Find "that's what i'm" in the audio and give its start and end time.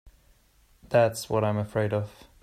0.89-1.57